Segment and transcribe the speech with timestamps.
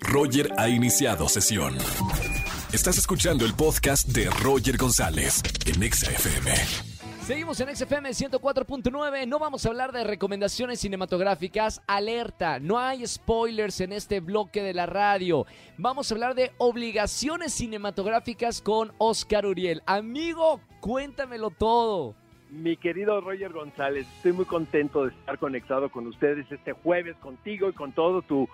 [0.00, 1.76] Roger ha iniciado sesión.
[2.72, 6.50] Estás escuchando el podcast de Roger González en Exa FM.
[7.22, 9.26] Seguimos en XFM 104.9.
[9.26, 11.82] No vamos a hablar de recomendaciones cinematográficas.
[11.86, 15.46] Alerta, no hay spoilers en este bloque de la radio.
[15.76, 19.82] Vamos a hablar de obligaciones cinematográficas con Oscar Uriel.
[19.86, 22.14] Amigo, cuéntamelo todo.
[22.50, 27.68] Mi querido Roger González, estoy muy contento de estar conectado con ustedes este jueves, contigo
[27.68, 28.48] y con todo tu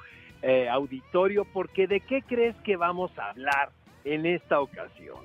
[0.44, 3.70] eh, auditorio, porque ¿de qué crees que vamos a hablar
[4.04, 5.18] en esta ocasión?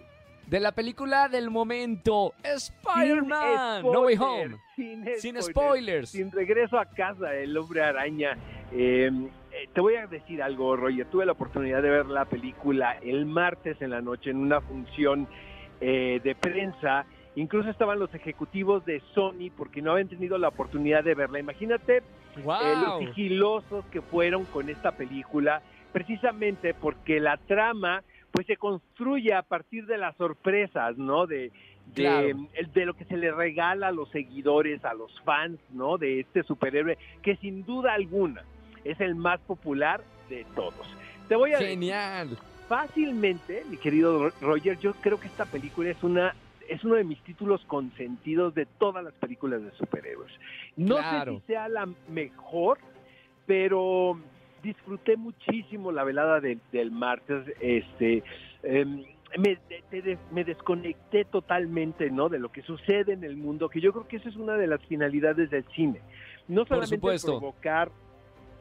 [0.48, 4.56] De la película del momento, Spider-Man, No Way Home.
[4.76, 6.10] Sin, Sin spoilers.
[6.10, 8.36] Sin regreso a casa, el hombre araña.
[8.72, 9.12] Eh,
[9.52, 11.06] eh, te voy a decir algo, Roger.
[11.08, 15.28] Tuve la oportunidad de ver la película el martes en la noche en una función
[15.82, 17.06] eh, de prensa.
[17.36, 21.40] Incluso estaban los ejecutivos de Sony porque no habían tenido la oportunidad de verla.
[21.40, 22.04] Imagínate eh,
[22.86, 25.62] los sigilosos que fueron con esta película,
[25.94, 31.26] precisamente porque la trama pues se construye a partir de las sorpresas, ¿no?
[31.28, 31.52] De,
[31.88, 32.28] de, Claro.
[32.54, 35.98] el- de lo que se le regala a los seguidores, a los fans, ¿no?
[35.98, 38.44] De este superhéroe, que sin duda alguna
[38.84, 40.88] es el más popular de todos.
[41.28, 42.38] Te voy a decir, Genial.
[42.68, 46.34] fácilmente, mi querido Roger, yo creo que esta película es una
[46.70, 50.32] es uno de mis títulos consentidos de todas las películas de superhéroes.
[50.78, 51.34] No Claro.
[51.36, 52.78] sé si sea la mejor,
[53.46, 54.20] pero
[54.64, 57.46] disfruté muchísimo la velada de- del martes.
[57.60, 58.24] Este,
[58.64, 59.04] em,
[59.38, 59.58] me,
[59.92, 62.30] de- me desconecté totalmente, ¿no?
[62.30, 64.68] De lo que sucede en el mundo, que yo creo que esa es una de
[64.68, 66.00] las finalidades del cine.
[66.48, 67.90] No solamente provocar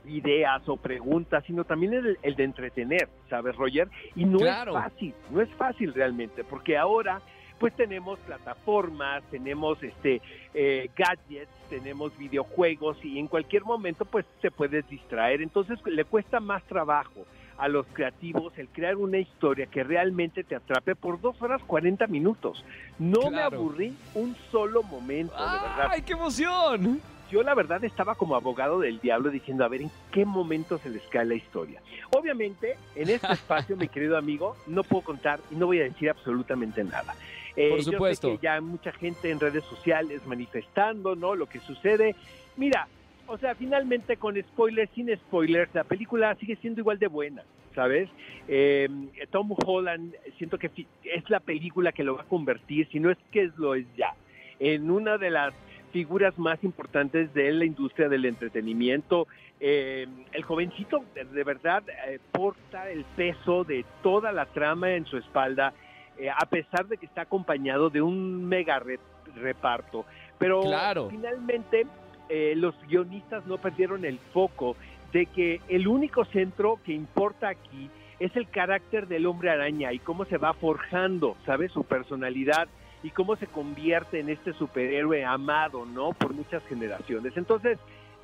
[0.06, 3.88] ideas o preguntas, sino también el, el de entretener, ¿sabes, Roger?
[4.14, 4.76] Y no Claro.
[4.78, 7.20] es fácil, no es fácil realmente, porque ahora
[7.58, 10.20] pues tenemos plataformas, tenemos este
[10.54, 15.42] eh, gadgets, tenemos videojuegos y en cualquier momento pues te puedes distraer.
[15.42, 17.26] Entonces le cuesta más trabajo
[17.58, 22.06] a los creativos el crear una historia que realmente te atrape por dos horas 40
[22.06, 22.64] minutos.
[22.98, 27.00] No me aburrí un solo momento, de verdad ¡Ay, qué emoción!
[27.30, 30.90] Yo la verdad estaba como abogado del diablo diciendo a ver en qué momento se
[30.90, 31.80] les cae la historia.
[32.16, 36.10] Obviamente, en este espacio, mi querido amigo, no puedo contar y no voy a decir
[36.10, 37.14] absolutamente nada.
[37.56, 38.28] Eh, Por Yo supuesto.
[38.28, 41.34] sé que ya hay mucha gente en redes sociales manifestando, ¿no?
[41.34, 42.14] Lo que sucede.
[42.56, 42.88] Mira,
[43.26, 47.42] o sea, finalmente con spoilers, sin spoilers, la película sigue siendo igual de buena,
[47.74, 48.08] ¿sabes?
[48.48, 48.88] Eh,
[49.30, 50.70] Tom Holland, siento que
[51.04, 54.14] es la película que lo va a convertir, si no es que lo es ya,
[54.60, 55.52] en una de las
[55.88, 59.26] figuras más importantes de la industria del entretenimiento.
[59.60, 65.16] Eh, el jovencito de, verdad eh, porta el peso de toda la trama en su
[65.16, 65.72] espalda,
[66.18, 69.00] eh, a pesar de que está acompañado de un mega re-
[69.36, 70.04] reparto.
[70.38, 71.08] Pero Claro.
[71.10, 71.86] finalmente
[72.28, 74.76] eh, los guionistas no perdieron el foco
[75.12, 77.90] de que el único centro que importa aquí
[78.20, 81.72] es el carácter del hombre araña y cómo se va forjando, ¿sabes?
[81.72, 82.68] Su personalidad
[83.02, 86.12] y cómo se convierte en este superhéroe amado, ¿no?
[86.12, 87.36] Por muchas generaciones.
[87.36, 87.78] Entonces,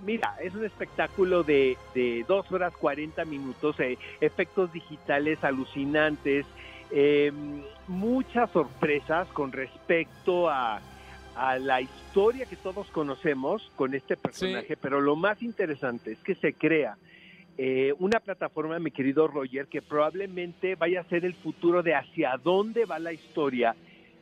[0.04, 6.46] mira, es un espectáculo de, de dos horas 40 minutos, eh, efectos digitales alucinantes,
[6.90, 7.32] eh,
[7.88, 10.80] muchas sorpresas con respecto a,
[11.36, 16.34] a la historia que todos conocemos con este personaje, pero lo más interesante es que
[16.36, 16.96] se crea
[17.56, 22.36] eh, una plataforma, mi querido Roger, que probablemente vaya a ser el futuro de hacia
[22.42, 23.76] dónde va la historia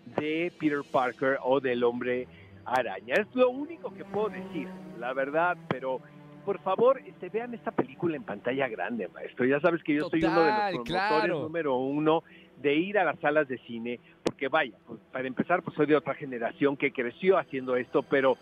[0.05, 2.27] de Peter Parker o del hombre
[2.65, 3.15] araña.
[3.15, 4.69] Es lo único que puedo decir,
[4.99, 6.01] la verdad, pero
[6.45, 9.45] por favor, este, vean esta película en pantalla grande, maestro.
[9.45, 11.41] Ya sabes que yo soy uno de los promotores claro.
[11.41, 12.25] número uno
[12.61, 15.97] de ir a las salas de cine, porque vaya, pues, para empezar, pues soy de
[15.97, 18.37] otra generación que creció haciendo esto, pero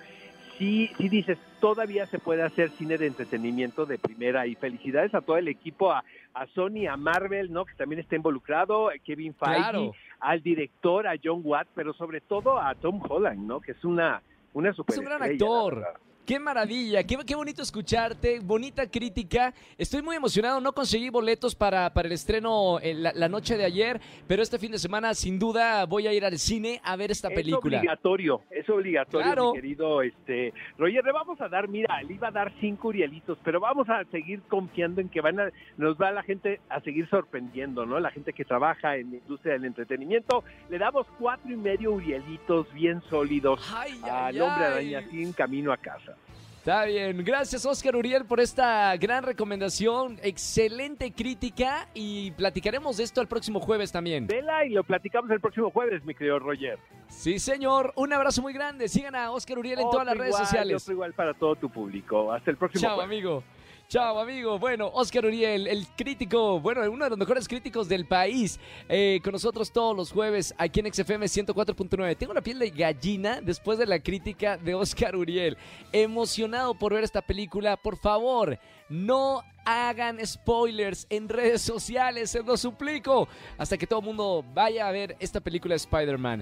[0.60, 5.22] sí, sí dices, todavía se puede hacer cine de entretenimiento de primera y felicidades a
[5.22, 6.04] todo el equipo, a,
[6.34, 7.64] a Sony, a Marvel, ¿no?
[7.64, 9.92] Que también está involucrado, a Kevin Feige, Claro.
[10.20, 13.60] al director, a John Watt, pero sobre todo a Tom Holland, ¿no?
[13.60, 14.22] Que es una,
[14.52, 15.86] una Es super un gran actor.
[16.30, 19.52] Qué maravilla, qué, qué bonito escucharte, bonita crítica.
[19.76, 23.64] Estoy muy emocionado, no conseguí boletos para, para el estreno en la, la noche de
[23.64, 27.10] ayer, pero este fin de semana sin duda voy a ir al cine a ver
[27.10, 27.78] esta Es película.
[27.78, 29.52] obligatorio, es obligatorio, Claro.
[29.54, 31.04] mi querido este Roger.
[31.04, 34.40] Le vamos a dar, mira, le iba a dar cinco urielitos, pero vamos a seguir
[34.42, 37.98] confiando en que van a, nos va la gente a seguir sorprendiendo, ¿no?
[37.98, 42.72] La gente que trabaja en la industria del entretenimiento, le damos cuatro y medio urielitos
[42.72, 43.68] bien sólidos
[44.04, 46.14] al hombre araña sin camino a casa.
[46.60, 53.22] Está bien, gracias Oscar Uriel por esta gran recomendación, excelente crítica y platicaremos de esto
[53.22, 54.26] el próximo jueves también.
[54.26, 56.78] Vela y lo platicamos el próximo jueves, mi querido Roger.
[57.08, 60.82] Sí señor, un abrazo muy grande, sigan a Oscar Uriel en todas las redes sociales.
[60.82, 62.30] otro igual para todo tu público.
[62.30, 63.10] Hasta el próximo Chao jueves.
[63.10, 63.42] amigo.
[63.90, 64.56] Chao, amigo.
[64.56, 69.32] Bueno, Oscar Uriel, el crítico, bueno, uno de los mejores críticos del país, eh, con
[69.32, 72.16] nosotros todos los jueves aquí en XFM 104.9.
[72.16, 75.58] Tengo la piel de gallina después de la crítica de Oscar Uriel.
[75.90, 77.76] Emocionado por ver esta película.
[77.76, 83.28] Por favor, no hagan spoilers en redes sociales, se lo suplico.
[83.58, 86.40] Hasta que todo el mundo vaya a ver esta película de Spider-Man.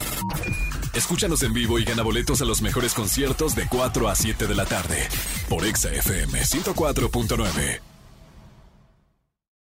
[0.95, 4.55] Escúchanos en vivo y gana boletos a los mejores conciertos de 4 a 7 de
[4.55, 5.09] la tarde
[5.49, 7.88] por Exa FM 104.9.